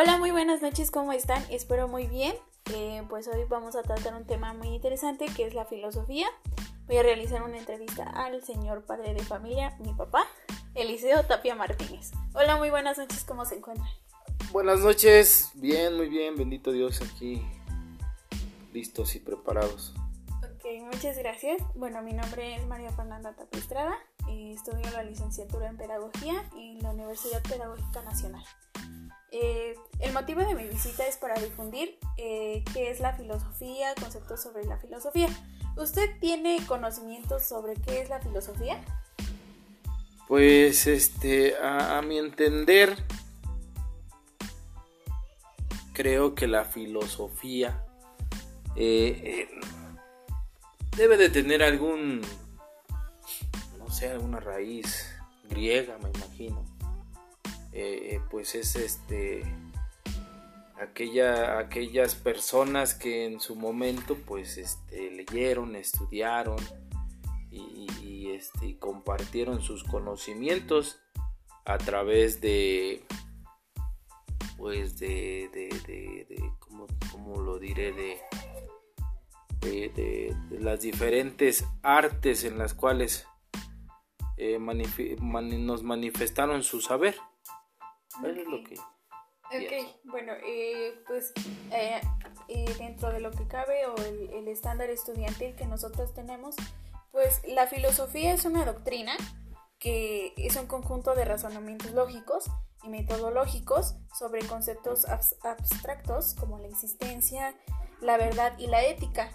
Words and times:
Hola, 0.00 0.16
muy 0.16 0.30
buenas 0.30 0.62
noches, 0.62 0.92
¿cómo 0.92 1.12
están? 1.12 1.42
Espero 1.50 1.88
muy 1.88 2.06
bien. 2.06 2.32
Eh, 2.72 3.02
pues 3.08 3.26
hoy 3.26 3.42
vamos 3.48 3.74
a 3.74 3.82
tratar 3.82 4.14
un 4.14 4.24
tema 4.24 4.54
muy 4.54 4.68
interesante 4.68 5.26
que 5.36 5.44
es 5.44 5.54
la 5.54 5.64
filosofía. 5.64 6.28
Voy 6.86 6.98
a 6.98 7.02
realizar 7.02 7.42
una 7.42 7.58
entrevista 7.58 8.04
al 8.04 8.40
señor 8.44 8.84
padre 8.84 9.12
de 9.12 9.24
familia, 9.24 9.76
mi 9.80 9.92
papá, 9.94 10.24
Eliseo 10.76 11.24
Tapia 11.24 11.56
Martínez. 11.56 12.12
Hola, 12.32 12.54
muy 12.54 12.70
buenas 12.70 12.96
noches, 12.96 13.24
¿cómo 13.24 13.44
se 13.44 13.56
encuentra? 13.56 13.88
Buenas 14.52 14.78
noches, 14.78 15.50
bien, 15.54 15.96
muy 15.96 16.08
bien, 16.08 16.36
bendito 16.36 16.70
Dios 16.70 17.02
aquí, 17.02 17.44
listos 18.72 19.16
y 19.16 19.18
preparados. 19.18 19.96
Ok, 20.44 20.80
muchas 20.94 21.18
gracias. 21.18 21.60
Bueno, 21.74 22.02
mi 22.02 22.12
nombre 22.12 22.54
es 22.54 22.64
María 22.68 22.92
Fernanda 22.92 23.34
Tapia 23.34 23.58
Estrada 23.58 23.98
y 24.28 24.52
estudio 24.52 24.88
la 24.92 25.02
licenciatura 25.02 25.68
en 25.68 25.76
Pedagogía 25.76 26.48
en 26.56 26.78
la 26.84 26.92
Universidad 26.92 27.42
Pedagógica 27.42 28.00
Nacional. 28.02 28.44
Eh, 29.30 29.76
el 30.00 30.12
motivo 30.12 30.40
de 30.40 30.54
mi 30.54 30.64
visita 30.64 31.06
es 31.06 31.18
para 31.18 31.34
difundir 31.34 31.98
eh, 32.16 32.64
qué 32.72 32.90
es 32.90 33.00
la 33.00 33.14
filosofía, 33.14 33.94
conceptos 34.00 34.42
sobre 34.42 34.64
la 34.64 34.78
filosofía. 34.78 35.28
¿Usted 35.76 36.18
tiene 36.20 36.64
conocimientos 36.66 37.44
sobre 37.46 37.74
qué 37.74 38.00
es 38.00 38.08
la 38.08 38.20
filosofía? 38.20 38.82
Pues, 40.26 40.86
este, 40.86 41.56
a, 41.62 42.00
mi 42.02 42.18
entender, 42.18 42.96
creo 45.92 46.34
que 46.34 46.46
la 46.46 46.64
filosofía 46.64 47.84
eh, 48.76 49.48
debe 50.96 51.16
de 51.16 51.28
tener 51.28 51.62
algún, 51.62 52.22
no 53.78 53.90
sé, 53.90 54.10
alguna 54.10 54.40
raíz 54.40 55.14
griega, 55.48 55.98
me 55.98 56.10
imagino 56.10 56.77
eh, 57.72 58.14
eh, 58.14 58.20
pues 58.30 58.54
es 58.54 58.76
este 58.76 59.44
aquella, 60.80 61.58
aquellas 61.58 62.14
personas 62.14 62.94
que 62.94 63.26
en 63.26 63.40
su 63.40 63.56
momento 63.56 64.16
pues 64.16 64.58
este, 64.58 65.10
leyeron, 65.10 65.76
estudiaron 65.76 66.58
y, 67.50 68.30
este, 68.30 68.78
compartieron 68.78 69.62
sus 69.62 69.82
conocimientos 69.82 71.00
a 71.64 71.78
través 71.78 72.40
de 72.40 73.02
pues 74.56 74.98
de, 74.98 75.48
de, 75.52 76.52
¿cómo, 77.10 77.40
lo 77.40 77.58
diré 77.58 77.92
de, 77.92 78.18
de, 79.60 80.36
las 80.60 80.80
diferentes 80.80 81.64
artes 81.82 82.44
en 82.44 82.58
las 82.58 82.74
cuales 82.74 83.26
eh, 84.36 84.58
nos 84.58 85.82
manifestaron 85.82 86.62
su 86.62 86.80
saber 86.80 87.16
es 88.24 88.46
lo 88.46 88.64
que... 88.64 88.76
Ok, 89.50 90.02
bueno, 90.04 90.34
eh, 90.44 91.02
pues 91.06 91.32
eh, 91.72 92.00
eh, 92.48 92.74
dentro 92.78 93.10
de 93.10 93.20
lo 93.20 93.30
que 93.30 93.48
cabe 93.48 93.86
o 93.86 93.96
el, 93.96 94.46
estándar 94.46 94.90
estudiantil 94.90 95.54
que 95.56 95.64
nosotros 95.64 96.12
tenemos, 96.12 96.54
pues 97.12 97.40
la 97.46 97.66
filosofía 97.66 98.34
es 98.34 98.44
una 98.44 98.66
doctrina 98.66 99.16
que 99.78 100.34
es 100.36 100.56
un 100.56 100.66
conjunto 100.66 101.14
de 101.14 101.24
razonamientos 101.24 101.92
lógicos 101.92 102.50
y 102.82 102.90
metodológicos 102.90 103.94
sobre 104.18 104.46
conceptos 104.46 105.06
abstractos 105.06 106.34
como 106.34 106.58
la 106.58 106.68
existencia, 106.68 107.54
la 108.02 108.18
verdad 108.18 108.52
y 108.58 108.66
la 108.66 108.84
ética. 108.84 109.30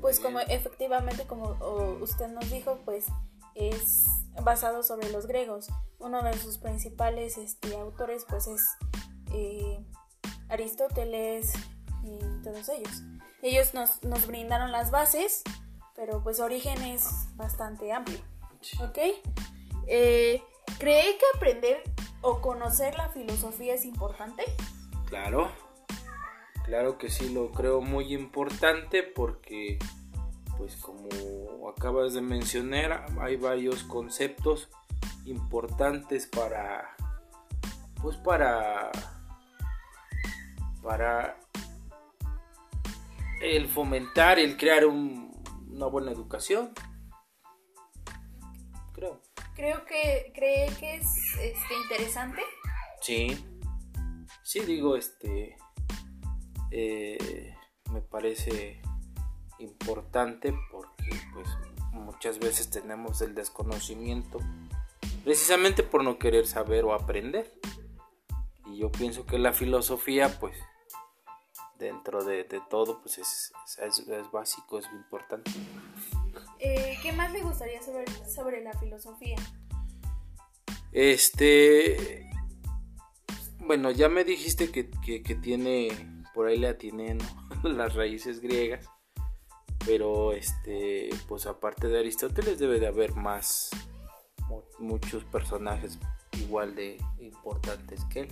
Pues 0.00 0.20
como 0.20 0.40
efectivamente, 0.40 1.26
como 1.26 1.56
usted 2.00 2.28
nos 2.28 2.50
dijo, 2.50 2.78
pues 2.84 3.06
es 3.56 4.04
basado 4.42 4.82
sobre 4.82 5.10
los 5.10 5.26
griegos. 5.26 5.68
Uno 5.98 6.22
de 6.22 6.34
sus 6.34 6.58
principales 6.58 7.38
este, 7.38 7.74
autores 7.76 8.24
pues 8.28 8.46
es 8.46 8.62
eh, 9.32 9.84
Aristóteles 10.48 11.52
y 12.04 12.18
todos 12.42 12.68
ellos. 12.68 13.02
Ellos 13.42 13.74
nos, 13.74 14.02
nos, 14.04 14.26
brindaron 14.26 14.72
las 14.72 14.90
bases, 14.90 15.42
pero 15.94 16.22
pues 16.22 16.40
origen 16.40 16.80
es 16.82 17.26
bastante 17.36 17.92
amplio. 17.92 18.18
¿Ok? 18.80 18.98
Eh, 19.86 20.42
¿Cree 20.78 21.16
que 21.16 21.24
aprender 21.34 21.82
o 22.20 22.40
conocer 22.40 22.96
la 22.96 23.08
filosofía 23.08 23.74
es 23.74 23.84
importante? 23.84 24.44
Claro, 25.06 25.50
claro 26.64 26.98
que 26.98 27.08
sí, 27.08 27.32
lo 27.32 27.52
creo 27.52 27.80
muy 27.80 28.12
importante 28.12 29.02
porque 29.02 29.78
pues 30.56 30.76
como 30.76 31.68
acabas 31.68 32.14
de 32.14 32.22
mencionar, 32.22 33.06
hay 33.20 33.36
varios 33.36 33.82
conceptos 33.84 34.68
importantes 35.24 36.26
para 36.26 36.96
pues 38.00 38.16
para 38.18 38.90
para 40.82 41.36
el 43.42 43.68
fomentar, 43.68 44.38
el 44.38 44.56
crear 44.56 44.86
una 44.86 45.86
buena 45.86 46.12
educación. 46.12 46.72
Creo. 48.92 49.20
Creo 49.54 49.84
que 49.84 50.32
cree 50.34 50.68
que 50.78 50.96
es 50.96 51.06
este, 51.40 51.74
interesante. 51.82 52.42
Sí. 53.00 53.44
Sí, 54.42 54.60
digo, 54.60 54.96
este 54.96 55.56
eh, 56.70 57.54
me 57.90 58.00
parece 58.00 58.80
importante 59.58 60.54
porque 60.70 61.10
pues 61.32 61.48
muchas 61.92 62.38
veces 62.38 62.70
tenemos 62.70 63.20
el 63.22 63.34
desconocimiento 63.34 64.38
precisamente 65.24 65.82
por 65.82 66.04
no 66.04 66.18
querer 66.18 66.46
saber 66.46 66.84
o 66.84 66.94
aprender 66.94 67.52
y 68.66 68.78
yo 68.78 68.92
pienso 68.92 69.26
que 69.26 69.38
la 69.38 69.52
filosofía 69.52 70.38
pues 70.38 70.56
dentro 71.78 72.24
de, 72.24 72.44
todo 72.70 73.00
pues 73.00 73.18
es, 73.18 73.52
es, 73.78 74.30
básico, 74.30 74.78
es 74.78 74.86
importante. 74.92 75.50
Eh, 76.58 76.96
¿Qué 77.02 77.12
más 77.12 77.32
le 77.32 77.42
gustaría 77.42 77.82
saber 77.82 78.08
sobre 78.26 78.62
la 78.62 78.72
filosofía? 78.78 79.36
Este, 80.92 82.30
bueno, 83.58 83.90
ya 83.90 84.08
me 84.08 84.24
dijiste 84.24 84.70
que, 84.70 84.88
que 84.90 85.34
tiene, 85.34 85.88
por 86.34 86.46
ahí 86.46 86.58
la 86.58 86.78
tienen 86.78 87.18
las 87.62 87.94
raíces 87.94 88.40
griegas 88.40 88.88
pero 89.86 90.32
este 90.32 91.10
pues 91.28 91.46
aparte 91.46 91.86
de 91.86 92.00
Aristóteles 92.00 92.58
debe 92.58 92.80
de 92.80 92.88
haber 92.88 93.14
más 93.14 93.70
muchos 94.78 95.24
personajes 95.24 95.98
igual 96.32 96.74
de 96.74 96.98
importantes 97.20 98.04
que 98.06 98.20
él. 98.20 98.28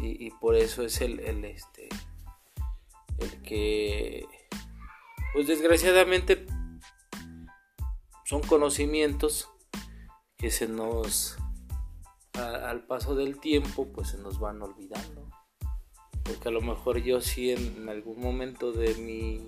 Y, 0.00 0.30
por 0.30 0.56
eso 0.56 0.82
es 0.82 1.00
el, 1.00 1.20
el 1.20 1.44
este 1.44 1.88
el 3.18 3.42
que 3.42 4.26
pues 5.32 5.46
desgraciadamente 5.46 6.46
son 8.24 8.40
conocimientos 8.42 9.48
que 10.38 10.50
se 10.50 10.66
nos 10.66 11.36
al 12.32 12.84
paso 12.86 13.14
del 13.14 13.38
tiempo 13.38 13.86
pues 13.92 14.08
se 14.08 14.18
nos 14.18 14.40
van 14.40 14.62
olvidando. 14.62 15.28
Porque 16.24 16.48
a 16.48 16.52
lo 16.52 16.60
mejor 16.60 16.98
yo 16.98 17.20
sí 17.20 17.50
en 17.50 17.88
algún 17.88 18.20
momento 18.20 18.72
de 18.72 18.94
mi 18.94 19.40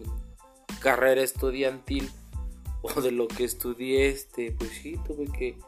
carrera 0.85 1.23
estudiantil 1.23 2.13
o 2.83 3.01
de 3.01 3.11
lo 3.11 3.27
que 3.27 3.45
estudié, 3.45 4.11
este, 4.11 4.53
pues 4.53 4.71
sí, 4.71 5.01
tuve 5.07 5.33
que 5.33 5.59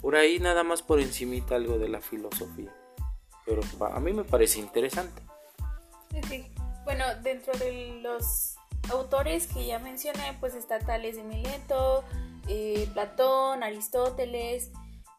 por 0.00 0.16
ahí 0.16 0.38
nada 0.38 0.64
más 0.64 0.80
por 0.82 1.00
encimita 1.00 1.56
algo 1.56 1.78
de 1.78 1.88
la 1.88 2.00
filosofía. 2.00 2.74
Pero 3.44 3.60
a 3.92 4.00
mí 4.00 4.14
me 4.14 4.24
parece 4.24 4.58
interesante. 4.60 5.22
Sí, 6.28 6.46
Bueno, 6.84 7.04
dentro 7.22 7.52
de 7.58 8.00
los 8.02 8.56
autores 8.90 9.46
que 9.46 9.66
ya 9.66 9.78
mencioné, 9.78 10.36
pues 10.40 10.54
está 10.54 10.78
Tales 10.78 11.16
de 11.16 11.24
Mileto, 11.24 12.04
eh, 12.48 12.88
Platón, 12.94 13.62
Aristóteles, 13.62 14.70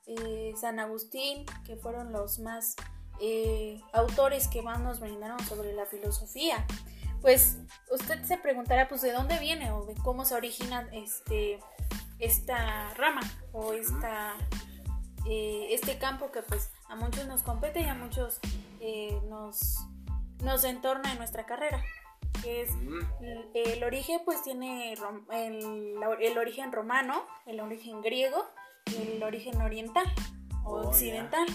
eh, 0.08 0.54
San 0.60 0.80
Agustín, 0.80 1.46
que 1.66 1.76
fueron 1.76 2.12
los 2.12 2.40
más 2.40 2.76
eh, 3.22 3.80
autores 3.94 4.48
que 4.48 4.64
más 4.64 4.80
nos 4.80 5.00
brindaron 5.00 5.40
sobre 5.46 5.74
la 5.74 5.86
filosofía 5.86 6.66
pues 7.26 7.58
usted 7.90 8.24
se 8.24 8.38
preguntará 8.38 8.88
pues 8.88 9.02
de 9.02 9.12
dónde 9.12 9.40
viene 9.40 9.72
o 9.72 9.84
de 9.88 9.96
cómo 9.96 10.26
se 10.26 10.36
origina 10.36 10.88
este 10.92 11.60
esta 12.20 12.94
rama 12.94 13.22
o 13.52 13.74
esta 13.74 14.36
eh, 15.26 15.70
este 15.72 15.98
campo 15.98 16.32
que 16.32 16.44
pues 16.44 16.70
a 16.88 16.96
muchos 16.96 17.26
nos 17.26 17.42
compete 17.42 17.82
y 17.82 17.86
a 17.86 17.96
muchos 17.96 18.40
eh, 18.80 19.20
nos 19.28 19.76
nos 20.44 20.64
entorna 20.66 21.14
en 21.14 21.18
nuestra 21.18 21.48
carrera 21.48 21.84
que 22.44 22.62
es 22.62 22.70
el, 23.56 23.84
origen 23.84 24.20
pues 24.24 24.44
tiene 24.44 24.94
el, 24.94 25.96
el, 26.22 26.38
origen 26.38 26.72
romano 26.72 27.26
el 27.48 27.60
origen 27.60 28.04
griego 28.04 28.46
y 28.86 29.14
el 29.14 29.24
origen 29.24 29.60
oriental 29.64 30.06
o 30.64 30.74
oh, 30.74 30.90
occidental. 30.90 31.48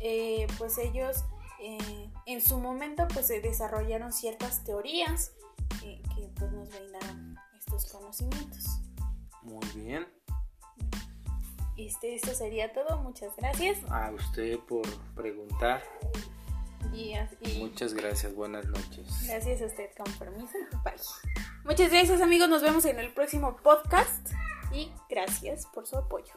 Eh, 0.00 0.46
pues 0.58 0.78
ellos 0.78 1.24
eh, 1.60 2.10
en 2.26 2.40
su 2.40 2.58
momento 2.58 3.06
pues 3.12 3.26
se 3.26 3.40
desarrollaron 3.40 4.12
ciertas 4.12 4.64
teorías 4.64 5.32
que, 5.80 6.00
pues 6.38 6.52
nos 6.52 6.68
brindaron 6.68 7.36
estos 7.58 7.90
conocimientos. 7.92 8.80
Muy 9.42 9.66
bien. 9.74 10.06
Este, 11.76 12.14
esto 12.14 12.32
sería 12.32 12.72
todo, 12.72 12.98
muchas 13.02 13.36
gracias. 13.36 13.78
A 13.90 14.10
usted 14.10 14.58
por 14.60 14.86
preguntar. 15.14 15.82
Muchas 17.58 17.92
gracias, 17.92 18.34
buenas 18.34 18.64
noches. 18.66 19.06
Gracias 19.26 19.60
a 19.60 19.66
usted, 19.66 19.90
con 19.96 20.10
permiso. 20.14 20.54
Bye. 20.82 20.94
Muchas 21.64 21.90
gracias 21.90 22.20
amigos, 22.20 22.48
nos 22.48 22.62
vemos 22.62 22.84
en 22.86 22.98
el 22.98 23.12
próximo 23.12 23.56
podcast 23.56 24.30
y 24.72 24.90
gracias 25.08 25.66
por 25.66 25.86
su 25.86 25.96
apoyo. 25.98 26.32